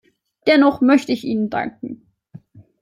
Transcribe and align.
Dennoch 0.47 0.81
möchte 0.81 1.11
ich 1.11 1.23
Ihnen 1.25 1.51
danken. 1.51 2.11